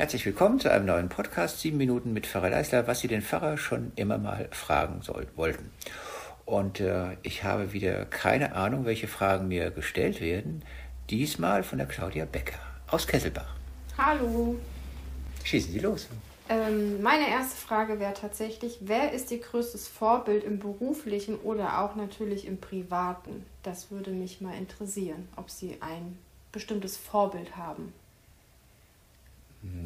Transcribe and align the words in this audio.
Herzlich 0.00 0.24
willkommen 0.24 0.58
zu 0.58 0.72
einem 0.72 0.86
neuen 0.86 1.10
Podcast, 1.10 1.60
sieben 1.60 1.76
Minuten 1.76 2.14
mit 2.14 2.26
Pfarrer 2.26 2.48
Leisler, 2.48 2.86
was 2.86 3.00
Sie 3.00 3.06
den 3.06 3.20
Pfarrer 3.20 3.58
schon 3.58 3.92
immer 3.96 4.16
mal 4.16 4.48
fragen 4.50 5.02
soll, 5.02 5.26
wollten. 5.36 5.70
Und 6.46 6.80
äh, 6.80 7.18
ich 7.22 7.44
habe 7.44 7.74
wieder 7.74 8.06
keine 8.06 8.54
Ahnung, 8.54 8.86
welche 8.86 9.08
Fragen 9.08 9.48
mir 9.48 9.70
gestellt 9.70 10.22
werden. 10.22 10.64
Diesmal 11.10 11.62
von 11.62 11.76
der 11.76 11.86
Claudia 11.86 12.24
Becker 12.24 12.58
aus 12.86 13.06
Kesselbach. 13.06 13.54
Hallo. 13.98 14.56
Schießen 15.44 15.70
Sie 15.70 15.80
los. 15.80 16.08
Ähm, 16.48 17.02
meine 17.02 17.28
erste 17.28 17.56
Frage 17.56 18.00
wäre 18.00 18.14
tatsächlich, 18.14 18.78
wer 18.80 19.12
ist 19.12 19.30
Ihr 19.30 19.40
größtes 19.40 19.86
Vorbild 19.86 20.44
im 20.44 20.60
beruflichen 20.60 21.36
oder 21.36 21.78
auch 21.78 21.94
natürlich 21.94 22.46
im 22.46 22.58
privaten? 22.58 23.44
Das 23.62 23.90
würde 23.90 24.12
mich 24.12 24.40
mal 24.40 24.56
interessieren, 24.56 25.28
ob 25.36 25.50
Sie 25.50 25.76
ein 25.80 26.16
bestimmtes 26.52 26.96
Vorbild 26.96 27.54
haben. 27.58 27.92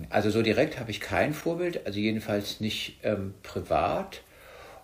Also 0.09 0.31
so 0.31 0.43
direkt 0.43 0.79
habe 0.79 0.91
ich 0.91 1.01
kein 1.01 1.35
Vorbild, 1.35 1.87
also 1.87 1.99
jedenfalls 1.99 2.61
nicht 2.61 3.01
ähm, 3.03 3.35
privat, 3.43 4.23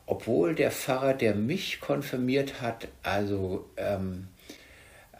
obwohl 0.06 0.56
der 0.56 0.72
Pfarrer, 0.72 1.14
der 1.14 1.36
mich 1.36 1.80
konfirmiert 1.80 2.60
hat, 2.60 2.88
also, 3.04 3.70
ähm, 3.76 4.26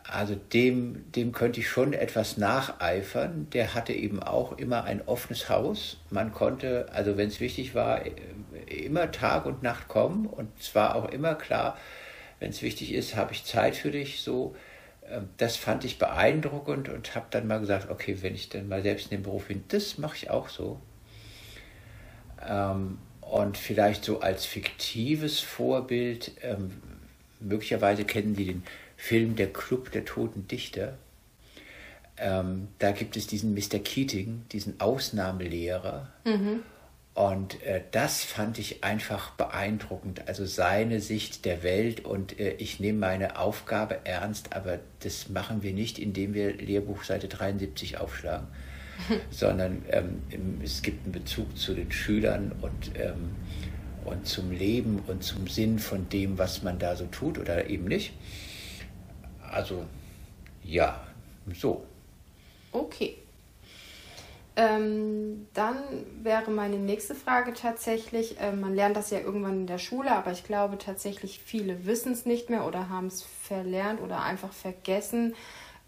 also 0.02 0.34
dem, 0.34 1.12
dem 1.12 1.30
könnte 1.30 1.61
ich 1.61 1.69
schon 1.69 1.92
etwas 1.92 2.37
nacheifern. 2.37 3.47
Der 3.52 3.75
hatte 3.75 3.92
eben 3.92 4.20
auch 4.20 4.59
immer 4.59 4.83
ein 4.83 5.06
offenes 5.06 5.48
Haus. 5.48 5.98
Man 6.11 6.33
konnte, 6.33 6.89
also 6.92 7.16
wenn 7.16 7.28
es 7.28 7.39
wichtig 7.39 7.77
war, 7.77 8.02
immer 8.67 9.12
Tag 9.12 9.47
und 9.47 9.62
Nacht 9.62 9.86
kommen 9.86 10.27
und 10.27 10.61
zwar 10.61 10.97
auch 10.97 11.08
immer 11.11 11.36
klar, 11.36 11.78
wenn 12.41 12.50
es 12.50 12.62
wichtig 12.62 12.92
ist, 12.92 13.14
habe 13.14 13.33
ich 13.33 13.45
Zeit 13.45 13.77
für 13.77 13.92
dich 13.92 14.23
so. 14.23 14.56
Ähm, 15.11 15.28
das 15.36 15.56
fand 15.56 15.84
ich 15.84 15.98
beeindruckend 15.98 16.89
und 16.89 17.14
habe 17.14 17.27
dann 17.30 17.47
mal 17.47 17.61
gesagt, 17.61 17.91
okay, 17.91 18.19
wenn 18.20 18.34
ich 18.34 18.48
dann 18.48 18.69
mal 18.69 18.83
selbst 18.83 19.11
in 19.11 19.19
den 19.19 19.22
Beruf 19.25 19.47
bin, 19.47 19.64
das 19.69 19.98
mache 19.98 20.17
ich 20.17 20.30
auch 20.30 20.48
so. 20.48 20.80
Ähm, 22.47 22.98
und 23.20 23.56
vielleicht 23.58 24.05
so 24.05 24.20
als 24.20 24.47
fiktives 24.47 25.41
Vorbild, 25.41 26.33
ähm, 26.42 26.70
möglicherweise 27.41 28.05
kennen 28.05 28.34
Sie 28.34 28.47
den 28.47 28.62
Film 28.97 29.36
Der 29.36 29.52
Club 29.52 29.92
der 29.92 30.05
Toten 30.05 30.47
Dichter. 30.47 30.98
da 32.17 32.92
gibt 32.92 33.17
es 33.17 33.27
diesen 33.27 33.55
Mr. 33.55 33.78
Keating, 33.78 34.42
diesen 34.52 34.78
Ausnahmelehrer. 34.78 36.12
Mhm. 36.27 36.62
Und 37.14 37.61
äh, 37.64 37.83
das 37.91 38.22
fand 38.22 38.58
ich 38.58 38.84
einfach 38.84 39.30
beeindruckend. 39.33 40.28
Also 40.28 40.47
seine 40.47 41.00
Sicht 41.00 41.44
der 41.44 41.62
Welt 41.62 42.05
und 42.05 42.39
äh, 42.39 42.52
ich 42.55 42.78
nehme 42.78 42.98
meine 42.98 43.39
Aufgabe 43.39 43.98
ernst, 44.05 44.55
aber 44.55 44.78
das 45.00 45.28
machen 45.28 45.62
wir 45.62 45.72
nicht, 45.72 45.98
indem 45.98 46.34
wir 46.34 46.55
Lehrbuch 46.55 47.02
Seite 47.02 47.27
73 47.27 47.98
aufschlagen, 47.98 48.47
sondern 49.30 49.84
ähm, 49.91 50.22
es 50.62 50.83
gibt 50.83 51.05
einen 51.05 51.12
Bezug 51.12 51.58
zu 51.58 51.75
den 51.75 51.91
Schülern 51.91 52.52
und, 52.61 52.92
ähm, 52.94 53.34
und 54.05 54.27
zum 54.27 54.52
Leben 54.52 55.00
und 55.08 55.24
zum 55.24 55.48
Sinn 55.48 55.80
von 55.80 56.08
dem, 56.08 56.39
was 56.39 56.62
man 56.62 56.78
da 56.78 56.95
so 56.95 57.06
tut 57.06 57.39
oder 57.39 57.69
eben 57.69 57.86
nicht. 57.86 58.12
Also 59.50 59.84
ja, 60.62 61.05
so. 61.55 61.84
Okay. 62.70 63.17
Ähm, 64.61 65.47
dann 65.55 65.78
wäre 66.22 66.50
meine 66.50 66.77
nächste 66.77 67.14
Frage 67.14 67.55
tatsächlich, 67.55 68.39
äh, 68.39 68.53
man 68.53 68.75
lernt 68.75 68.94
das 68.94 69.08
ja 69.08 69.19
irgendwann 69.19 69.61
in 69.61 69.67
der 69.67 69.78
Schule, 69.78 70.12
aber 70.12 70.33
ich 70.33 70.44
glaube 70.44 70.77
tatsächlich, 70.77 71.41
viele 71.42 71.86
wissen 71.86 72.12
es 72.12 72.27
nicht 72.27 72.51
mehr 72.51 72.67
oder 72.67 72.90
haben 72.90 73.07
es 73.07 73.23
verlernt 73.23 74.02
oder 74.02 74.23
einfach 74.23 74.52
vergessen. 74.52 75.35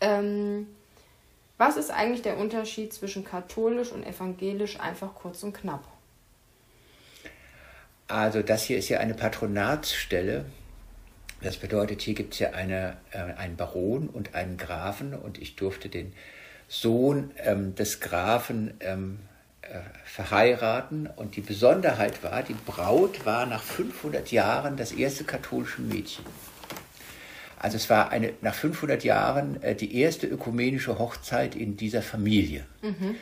Ähm, 0.01 0.69
was 1.59 1.77
ist 1.77 1.91
eigentlich 1.91 2.23
der 2.23 2.39
Unterschied 2.39 2.95
zwischen 2.95 3.27
katholisch 3.27 3.93
und 3.93 4.07
evangelisch, 4.07 4.81
einfach 4.81 5.15
kurz 5.17 5.43
und 5.43 5.53
knapp? 5.53 5.85
Also 8.09 8.41
das 8.41 8.63
hier 8.63 8.79
ist 8.79 8.89
ja 8.89 9.01
eine 9.01 9.13
Patronatsstelle. 9.13 10.47
Das 11.43 11.59
bedeutet, 11.59 12.01
hier 12.01 12.15
gibt 12.15 12.33
es 12.33 12.39
ja 12.39 12.53
eine, 12.53 12.97
äh, 13.11 13.19
einen 13.19 13.57
Baron 13.57 14.09
und 14.09 14.35
einen 14.35 14.57
Grafen 14.57 15.13
und 15.13 15.37
ich 15.37 15.57
durfte 15.57 15.91
den 15.91 16.15
Sohn 16.73 17.33
ähm, 17.37 17.75
des 17.75 18.01
Grafen 18.01 18.73
ähm, 18.81 19.19
äh, 19.61 19.81
verheiraten. 20.07 21.07
Und 21.07 21.37
die 21.37 21.43
Besonderheit 21.43 22.25
war, 22.25 22.43
die 22.43 22.55
Braut 22.55 23.27
war 23.27 23.45
nach 23.45 23.63
500 23.63 24.33
Jahren 24.33 24.79
das 24.79 24.93
erste 24.93 25.25
katholische 25.25 25.83
Mädchen. 25.83 26.25
Also 27.59 27.77
es 27.77 27.91
war 27.91 28.09
eine, 28.09 28.33
nach 28.41 28.55
500 28.55 29.05
Jahren 29.05 29.63
äh, 29.63 29.75
die 29.75 30.01
erste 30.01 30.27
ökumenische 30.27 30.99
Hochzeit 30.99 31.57
in 31.57 31.77
dieser 31.77 32.01
Familie. 32.01 32.65
Mhm. 32.81 33.17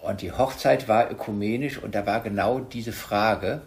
Und 0.00 0.22
die 0.22 0.30
Hochzeit 0.30 0.86
war 0.86 1.10
ökumenisch 1.10 1.78
und 1.78 1.96
da 1.96 2.06
war 2.06 2.20
genau 2.20 2.60
diese 2.60 2.92
Frage, 2.92 3.62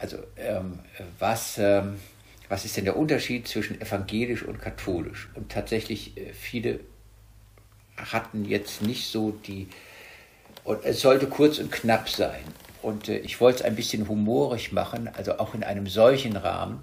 also 0.00 0.16
ähm, 0.36 0.80
was, 1.20 1.56
ähm, 1.58 2.00
was 2.48 2.64
ist 2.64 2.76
denn 2.76 2.84
der 2.84 2.96
Unterschied 2.96 3.46
zwischen 3.46 3.80
evangelisch 3.80 4.42
und 4.42 4.60
katholisch? 4.60 5.28
Und 5.34 5.52
tatsächlich 5.52 6.16
äh, 6.16 6.32
viele 6.32 6.80
hatten 8.12 8.44
jetzt 8.44 8.82
nicht 8.82 9.08
so 9.08 9.32
die, 9.46 9.68
und 10.64 10.84
es 10.84 11.00
sollte 11.00 11.26
kurz 11.26 11.58
und 11.58 11.72
knapp 11.72 12.08
sein. 12.08 12.44
Und 12.82 13.08
äh, 13.08 13.18
ich 13.18 13.40
wollte 13.40 13.60
es 13.60 13.64
ein 13.64 13.76
bisschen 13.76 14.08
humorig 14.08 14.72
machen, 14.72 15.08
also 15.08 15.38
auch 15.38 15.54
in 15.54 15.64
einem 15.64 15.86
solchen 15.86 16.36
Rahmen. 16.36 16.82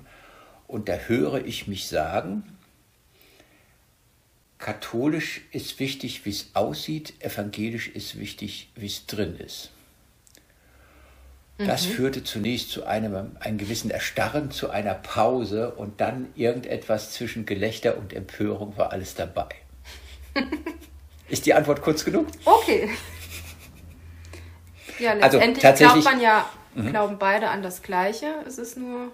Und 0.68 0.90
da 0.90 0.94
höre 0.94 1.46
ich 1.46 1.68
mich 1.68 1.88
sagen, 1.88 2.44
katholisch 4.58 5.42
ist 5.52 5.80
wichtig, 5.80 6.26
wie 6.26 6.32
es 6.32 6.50
aussieht, 6.54 7.14
evangelisch 7.20 7.88
ist 7.88 8.20
wichtig, 8.20 8.70
wie 8.76 8.88
es 8.88 9.06
drin 9.06 9.38
ist. 9.38 9.72
Das 11.58 11.88
mhm. 11.88 11.92
führte 11.92 12.24
zunächst 12.24 12.70
zu 12.70 12.86
einem, 12.86 13.36
einem 13.40 13.58
gewissen 13.58 13.90
Erstarren, 13.90 14.52
zu 14.52 14.70
einer 14.70 14.94
Pause 14.94 15.72
und 15.72 16.02
dann 16.02 16.28
irgendetwas 16.36 17.14
zwischen 17.14 17.48
Gelächter 17.48 17.98
und 17.98 18.14
Empörung 18.14 18.78
war 18.78 18.92
alles 18.92 19.16
dabei. 19.16 19.50
Ist 21.30 21.46
die 21.46 21.54
Antwort 21.54 21.82
kurz 21.82 22.06
genug? 22.06 22.28
Okay. 22.46 22.90
Ja, 25.00 25.12
also 25.14 25.38
letztendlich 25.38 25.66
also, 25.66 25.84
glaubt 25.86 26.04
man 26.04 26.22
ja, 26.22 26.50
mhm. 26.76 26.90
glauben 26.90 27.18
beide 27.20 27.50
an 27.50 27.62
das 27.62 27.82
Gleiche. 27.82 28.28
Es 28.48 28.58
ist 28.58 28.78
nur. 28.78 29.12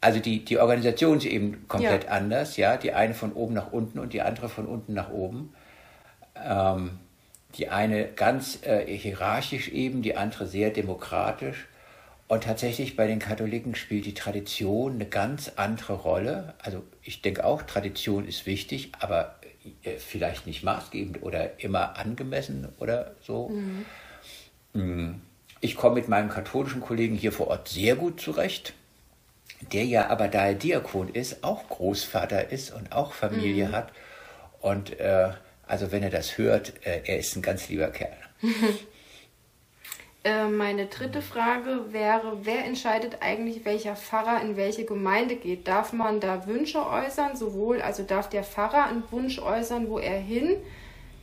Also 0.00 0.20
die, 0.20 0.44
die 0.44 0.58
Organisation 0.58 1.18
ist 1.18 1.24
eben 1.24 1.66
komplett 1.68 2.04
ja. 2.04 2.10
anders, 2.10 2.56
ja. 2.56 2.76
Die 2.76 2.92
eine 2.92 3.14
von 3.14 3.32
oben 3.32 3.54
nach 3.54 3.72
unten 3.72 3.98
und 3.98 4.12
die 4.12 4.22
andere 4.22 4.48
von 4.48 4.66
unten 4.66 4.94
nach 4.94 5.10
oben. 5.10 5.52
Ähm, 6.42 6.98
die 7.56 7.68
eine 7.68 8.06
ganz 8.06 8.60
äh, 8.62 8.84
hierarchisch 8.86 9.68
eben, 9.68 10.02
die 10.02 10.16
andere 10.16 10.46
sehr 10.46 10.70
demokratisch. 10.70 11.66
Und 12.28 12.44
tatsächlich 12.44 12.96
bei 12.96 13.06
den 13.06 13.18
Katholiken 13.18 13.74
spielt 13.74 14.04
die 14.04 14.14
Tradition 14.14 14.94
eine 14.94 15.06
ganz 15.06 15.52
andere 15.56 15.94
Rolle. 15.94 16.54
Also 16.58 16.82
ich 17.02 17.22
denke 17.22 17.44
auch, 17.44 17.62
Tradition 17.62 18.26
ist 18.26 18.46
wichtig, 18.46 18.92
aber 18.98 19.35
vielleicht 19.98 20.46
nicht 20.46 20.62
maßgebend 20.62 21.22
oder 21.22 21.60
immer 21.62 21.98
angemessen 21.98 22.68
oder 22.78 23.14
so. 23.22 23.48
Mhm. 23.48 23.84
Mm. 24.72 25.20
Ich 25.60 25.74
komme 25.74 25.96
mit 25.96 26.08
meinem 26.08 26.28
katholischen 26.28 26.80
Kollegen 26.80 27.16
hier 27.16 27.32
vor 27.32 27.48
Ort 27.48 27.68
sehr 27.68 27.96
gut 27.96 28.20
zurecht, 28.20 28.74
der 29.72 29.84
ja 29.84 30.08
aber, 30.10 30.28
da 30.28 30.46
er 30.46 30.54
Diakon 30.54 31.08
ist, 31.08 31.42
auch 31.42 31.68
Großvater 31.68 32.50
ist 32.50 32.72
und 32.72 32.92
auch 32.92 33.12
Familie 33.12 33.68
mhm. 33.68 33.72
hat. 33.72 33.92
Und 34.60 35.00
äh, 35.00 35.30
also 35.66 35.92
wenn 35.92 36.02
er 36.02 36.10
das 36.10 36.36
hört, 36.36 36.74
äh, 36.86 37.02
er 37.04 37.18
ist 37.18 37.34
ein 37.36 37.42
ganz 37.42 37.68
lieber 37.68 37.88
Kerl. 37.88 38.16
Äh, 40.26 40.48
meine 40.48 40.86
dritte 40.86 41.22
Frage 41.22 41.92
wäre, 41.92 42.38
wer 42.42 42.64
entscheidet 42.64 43.18
eigentlich, 43.20 43.64
welcher 43.64 43.94
Pfarrer 43.94 44.42
in 44.42 44.56
welche 44.56 44.84
Gemeinde 44.84 45.36
geht? 45.36 45.68
Darf 45.68 45.92
man 45.92 46.18
da 46.18 46.48
Wünsche 46.48 46.84
äußern, 46.84 47.36
sowohl, 47.36 47.80
also 47.80 48.02
darf 48.02 48.28
der 48.28 48.42
Pfarrer 48.42 48.86
einen 48.86 49.04
Wunsch 49.12 49.38
äußern, 49.38 49.88
wo 49.88 50.00
er 50.00 50.18
hin 50.18 50.56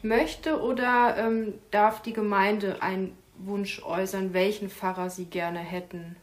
möchte, 0.04 0.62
oder 0.62 1.18
ähm, 1.18 1.56
darf 1.70 2.02
die 2.02 2.14
Gemeinde 2.14 2.82
einen 2.82 3.18
Wunsch 3.40 3.84
äußern, 3.84 4.34
welchen 4.34 4.70
Pfarrer 4.70 5.10
sie 5.10 5.26
gerne 5.26 5.60
hätten? 5.60 6.16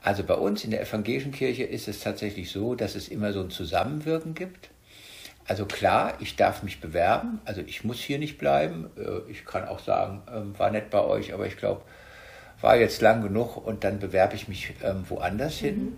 Also 0.00 0.22
bei 0.22 0.34
uns 0.34 0.62
in 0.62 0.70
der 0.70 0.82
evangelischen 0.82 1.32
Kirche 1.32 1.64
ist 1.64 1.88
es 1.88 1.98
tatsächlich 1.98 2.52
so, 2.52 2.76
dass 2.76 2.94
es 2.94 3.08
immer 3.08 3.32
so 3.32 3.40
ein 3.40 3.50
Zusammenwirken 3.50 4.34
gibt. 4.34 4.70
Also 5.48 5.64
klar, 5.64 6.14
ich 6.18 6.34
darf 6.34 6.62
mich 6.64 6.80
bewerben, 6.80 7.40
also 7.44 7.60
ich 7.60 7.84
muss 7.84 8.00
hier 8.00 8.18
nicht 8.18 8.36
bleiben. 8.36 8.90
Äh, 8.96 9.30
ich 9.30 9.44
kann 9.44 9.66
auch 9.68 9.78
sagen, 9.78 10.22
ähm, 10.32 10.58
war 10.58 10.70
nett 10.70 10.90
bei 10.90 11.00
euch, 11.00 11.32
aber 11.32 11.46
ich 11.46 11.56
glaube, 11.56 11.82
war 12.60 12.76
jetzt 12.76 13.00
lang 13.00 13.22
genug 13.22 13.56
und 13.56 13.84
dann 13.84 14.00
bewerbe 14.00 14.34
ich 14.34 14.48
mich 14.48 14.74
ähm, 14.82 15.04
woanders 15.08 15.60
mhm. 15.62 15.66
hin. 15.66 15.96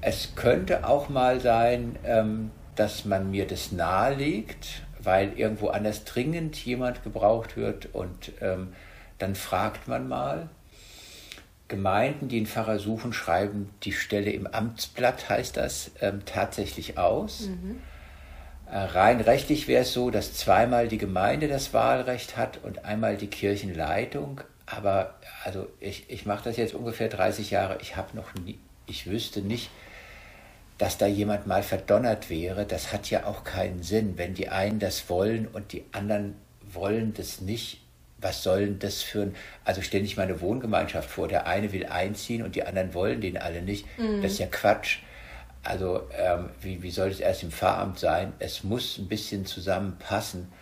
Es 0.00 0.34
könnte 0.34 0.86
auch 0.86 1.08
mal 1.08 1.40
sein, 1.40 1.96
ähm, 2.04 2.50
dass 2.74 3.04
man 3.04 3.30
mir 3.30 3.46
das 3.46 3.70
nahelegt, 3.70 4.82
weil 5.00 5.38
irgendwo 5.38 5.68
anders 5.68 6.04
dringend 6.04 6.56
jemand 6.56 7.04
gebraucht 7.04 7.56
wird 7.56 7.94
und 7.94 8.32
dann 9.18 9.34
fragt 9.34 9.86
man 9.86 10.08
mal. 10.08 10.48
Gemeinden, 11.68 12.28
die 12.28 12.38
einen 12.38 12.46
Pfarrer 12.46 12.78
suchen, 12.78 13.12
schreiben 13.12 13.70
die 13.84 13.92
Stelle 13.92 14.30
im 14.30 14.46
Amtsblatt, 14.48 15.28
heißt 15.28 15.56
das, 15.56 15.92
tatsächlich 16.24 16.98
aus. 16.98 17.48
Mhm 17.48 17.80
rein 18.70 19.20
rechtlich 19.20 19.68
wäre 19.68 19.82
es 19.82 19.92
so, 19.92 20.10
dass 20.10 20.34
zweimal 20.34 20.88
die 20.88 20.98
Gemeinde 20.98 21.48
das 21.48 21.72
Wahlrecht 21.72 22.36
hat 22.36 22.58
und 22.62 22.84
einmal 22.84 23.16
die 23.16 23.28
Kirchenleitung. 23.28 24.40
Aber 24.66 25.14
also 25.44 25.68
ich, 25.80 26.08
ich 26.08 26.26
mache 26.26 26.44
das 26.44 26.56
jetzt 26.56 26.74
ungefähr 26.74 27.08
30 27.08 27.50
Jahre. 27.50 27.78
Ich 27.82 27.96
habe 27.96 28.16
noch 28.16 28.34
nie, 28.34 28.58
ich 28.86 29.08
wüsste 29.08 29.40
nicht, 29.40 29.70
dass 30.78 30.98
da 30.98 31.06
jemand 31.06 31.46
mal 31.46 31.62
verdonnert 31.62 32.30
wäre. 32.30 32.64
Das 32.64 32.92
hat 32.92 33.10
ja 33.10 33.26
auch 33.26 33.44
keinen 33.44 33.82
Sinn, 33.82 34.14
wenn 34.16 34.34
die 34.34 34.48
einen 34.48 34.78
das 34.78 35.08
wollen 35.08 35.46
und 35.46 35.72
die 35.72 35.84
anderen 35.92 36.34
wollen 36.72 37.14
das 37.14 37.40
nicht. 37.40 37.80
Was 38.18 38.42
soll 38.42 38.60
denn 38.60 38.78
das 38.78 39.02
für 39.02 39.22
ein, 39.22 39.36
also 39.64 39.82
stell 39.82 40.00
dich 40.00 40.16
mal 40.16 40.22
eine 40.22 40.40
Wohngemeinschaft 40.40 41.10
vor, 41.10 41.28
der 41.28 41.46
eine 41.46 41.72
will 41.72 41.86
einziehen 41.86 42.42
und 42.42 42.56
die 42.56 42.64
anderen 42.64 42.94
wollen 42.94 43.20
den 43.20 43.36
alle 43.36 43.60
nicht. 43.60 43.86
Mhm. 43.98 44.22
Das 44.22 44.32
ist 44.32 44.38
ja 44.38 44.46
Quatsch. 44.46 45.00
Also 45.64 46.06
ähm, 46.12 46.50
wie, 46.60 46.82
wie 46.82 46.90
soll 46.90 47.08
es 47.08 47.20
erst 47.20 47.42
im 47.42 47.50
Pfarramt 47.50 47.98
sein? 47.98 48.34
Es 48.38 48.64
muss 48.64 48.98
ein 48.98 49.08
bisschen 49.08 49.46
zusammenpassen. 49.46 50.52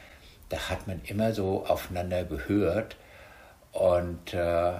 Da 0.48 0.70
hat 0.70 0.86
man 0.86 1.00
immer 1.04 1.32
so 1.32 1.66
aufeinander 1.66 2.24
gehört. 2.24 2.96
Und 3.72 4.32
äh, 4.32 4.74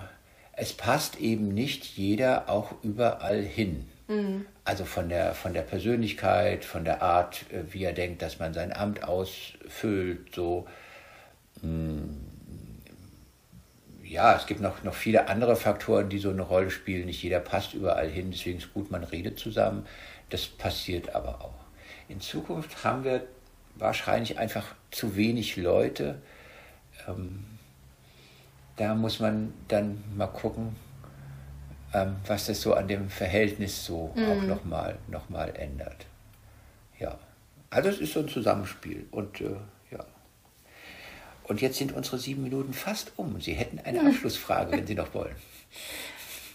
es 0.52 0.72
passt 0.72 1.19
eben 1.19 1.48
nicht 1.48 1.84
jeder 1.84 2.48
auch 2.48 2.72
überall 2.82 3.42
hin. 3.42 3.88
Mhm. 4.06 4.46
Also 4.64 4.84
von 4.84 5.08
der, 5.08 5.34
von 5.34 5.54
der 5.54 5.62
Persönlichkeit, 5.62 6.64
von 6.64 6.84
der 6.84 7.02
Art, 7.02 7.44
äh, 7.50 7.72
wie 7.72 7.84
er 7.84 7.92
denkt, 7.92 8.22
dass 8.22 8.38
man 8.38 8.54
sein 8.54 8.72
Amt 8.72 9.04
ausfüllt, 9.04 10.34
so. 10.34 10.66
Mh, 11.62 11.69
hm, 11.69 12.31
ja, 14.12 14.36
es 14.36 14.46
gibt 14.46 14.60
noch, 14.60 14.82
noch 14.84 14.94
viele 14.94 15.28
andere 15.28 15.56
Faktoren, 15.56 16.08
die 16.08 16.18
so 16.18 16.30
eine 16.30 16.42
Rolle 16.42 16.70
spielen. 16.70 17.06
Nicht 17.06 17.22
jeder 17.22 17.40
passt 17.40 17.72
überall 17.72 18.08
hin, 18.08 18.30
deswegen 18.30 18.58
ist 18.58 18.66
es 18.66 18.72
gut, 18.72 18.90
man 18.90 19.04
redet 19.04 19.38
zusammen. 19.38 19.86
Das 20.28 20.46
passiert 20.46 21.14
aber 21.14 21.40
auch. 21.40 21.54
In 22.08 22.20
Zukunft 22.20 22.84
haben 22.84 23.04
wir 23.04 23.26
wahrscheinlich 23.76 24.38
einfach 24.38 24.74
zu 24.90 25.16
wenig 25.16 25.56
Leute. 25.56 26.20
Ähm, 27.08 27.44
da 28.76 28.94
muss 28.94 29.18
man 29.18 29.54
dann 29.68 30.04
mal 30.14 30.26
gucken, 30.26 30.76
ähm, 31.94 32.16
was 32.26 32.46
das 32.46 32.60
so 32.60 32.74
an 32.74 32.88
dem 32.88 33.08
Verhältnis 33.08 33.84
so 33.84 34.12
mhm. 34.14 34.30
auch 34.30 34.42
nochmal 34.42 34.98
noch 35.08 35.30
mal 35.30 35.54
ändert. 35.56 36.06
Ja, 36.98 37.18
also 37.70 37.88
es 37.88 37.98
ist 37.98 38.12
so 38.12 38.20
ein 38.20 38.28
Zusammenspiel 38.28 39.06
und 39.10 39.40
äh. 39.40 39.56
Und 41.44 41.60
jetzt 41.60 41.78
sind 41.78 41.92
unsere 41.92 42.18
sieben 42.18 42.42
Minuten 42.42 42.72
fast 42.72 43.12
um. 43.16 43.40
Sie 43.40 43.52
hätten 43.52 43.78
eine 43.78 44.00
Abschlussfrage, 44.08 44.72
wenn 44.72 44.86
Sie 44.86 44.94
noch 44.94 45.12
wollen. 45.14 45.34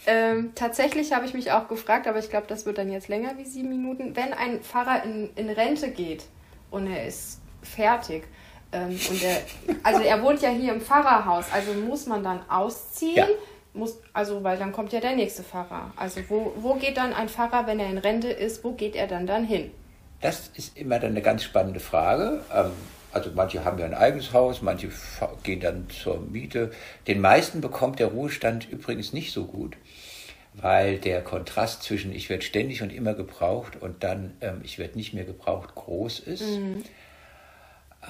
Ähm, 0.09 0.53
tatsächlich 0.55 1.11
habe 1.11 1.25
ich 1.25 1.33
mich 1.33 1.51
auch 1.51 1.67
gefragt, 1.67 2.07
aber 2.07 2.17
ich 2.17 2.29
glaube, 2.29 2.47
das 2.47 2.65
wird 2.65 2.77
dann 2.77 2.89
jetzt 2.89 3.09
länger 3.09 3.37
wie 3.37 3.43
sieben 3.43 3.67
Minuten. 3.67 4.15
Wenn 4.15 4.31
ein 4.31 4.61
Pfarrer 4.61 5.03
in, 5.03 5.29
in 5.35 5.49
Rente 5.49 5.91
geht 5.91 6.23
und 6.71 6.87
er 6.87 7.05
ist 7.05 7.41
fertig, 7.61 8.23
ähm, 8.71 8.97
und 9.09 9.21
er, 9.21 9.41
also 9.83 10.01
er 10.01 10.23
wohnt 10.23 10.41
ja 10.41 10.49
hier 10.49 10.73
im 10.73 10.79
Pfarrerhaus, 10.79 11.45
also 11.51 11.73
muss 11.73 12.05
man 12.05 12.23
dann 12.23 12.39
ausziehen? 12.49 13.15
Ja. 13.15 13.27
Muss, 13.73 13.99
also, 14.13 14.43
weil 14.45 14.57
dann 14.57 14.71
kommt 14.71 14.93
ja 14.93 15.01
der 15.01 15.13
nächste 15.13 15.43
Pfarrer. 15.43 15.91
Also, 15.97 16.21
wo, 16.29 16.53
wo 16.55 16.75
geht 16.75 16.95
dann 16.95 17.13
ein 17.13 17.27
Pfarrer, 17.27 17.67
wenn 17.67 17.79
er 17.79 17.89
in 17.89 17.97
Rente 17.97 18.29
ist, 18.29 18.63
wo 18.63 18.71
geht 18.71 18.95
er 18.95 19.07
dann 19.07 19.27
dann 19.27 19.43
hin? 19.43 19.71
Das 20.21 20.49
ist 20.55 20.75
immer 20.77 20.99
dann 20.99 21.11
eine 21.11 21.21
ganz 21.21 21.43
spannende 21.43 21.79
Frage. 21.79 22.43
Ähm, 22.51 22.71
also, 23.11 23.31
manche 23.33 23.63
haben 23.63 23.79
ja 23.79 23.85
ein 23.85 23.93
eigenes 23.93 24.33
Haus, 24.33 24.61
manche 24.61 24.89
gehen 25.43 25.59
dann 25.59 25.89
zur 25.89 26.19
Miete. 26.19 26.71
Den 27.07 27.21
meisten 27.21 27.61
bekommt 27.61 27.99
der 27.99 28.07
Ruhestand 28.07 28.69
übrigens 28.69 29.13
nicht 29.13 29.31
so 29.31 29.45
gut, 29.45 29.77
weil 30.53 30.97
der 30.97 31.21
Kontrast 31.21 31.83
zwischen 31.83 32.13
ich 32.13 32.29
werde 32.29 32.43
ständig 32.43 32.81
und 32.81 32.91
immer 32.91 33.13
gebraucht 33.13 33.81
und 33.81 34.03
dann 34.03 34.33
ähm, 34.41 34.61
ich 34.63 34.77
werde 34.77 34.97
nicht 34.97 35.13
mehr 35.13 35.23
gebraucht 35.23 35.75
groß 35.75 36.19
ist. 36.19 36.59
Mhm. 36.59 36.83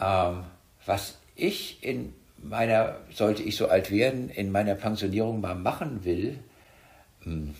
Ähm, 0.02 0.44
was 0.86 1.18
ich 1.36 1.84
in 1.84 2.14
meiner, 2.38 2.98
sollte 3.14 3.44
ich 3.44 3.56
so 3.56 3.68
alt 3.68 3.92
werden, 3.92 4.30
in 4.30 4.52
meiner 4.52 4.76
Pensionierung 4.76 5.42
mal 5.42 5.56
machen 5.56 6.06
will, 6.06 6.40
hm, 7.24 7.56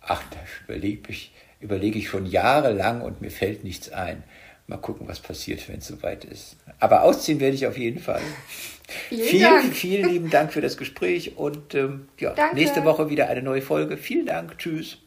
ach, 0.00 0.22
da 0.30 0.38
überlege 0.64 1.10
ich, 1.10 1.32
überlege 1.60 1.98
ich 1.98 2.08
schon 2.08 2.26
jahrelang 2.26 3.00
und 3.00 3.20
mir 3.20 3.30
fällt 3.30 3.64
nichts 3.64 3.90
ein. 3.90 4.22
Mal 4.66 4.76
gucken, 4.78 5.08
was 5.08 5.20
passiert, 5.20 5.68
wenn 5.68 5.78
es 5.78 5.88
soweit 5.88 6.24
ist. 6.24 6.56
Aber 6.78 7.02
ausziehen 7.02 7.40
werde 7.40 7.56
ich 7.56 7.66
auf 7.66 7.76
jeden 7.76 8.00
Fall. 8.00 8.20
Vielen, 9.08 9.24
vielen, 9.24 9.42
Dank. 9.42 9.74
vielen 9.74 10.08
lieben 10.10 10.30
Dank 10.30 10.52
für 10.52 10.60
das 10.60 10.76
Gespräch 10.76 11.38
und 11.38 11.74
ähm, 11.74 12.08
ja, 12.18 12.34
nächste 12.52 12.84
Woche 12.84 13.08
wieder 13.08 13.28
eine 13.28 13.40
neue 13.40 13.62
Folge. 13.62 13.96
Vielen 13.96 14.26
Dank. 14.26 14.58
Tschüss. 14.58 14.98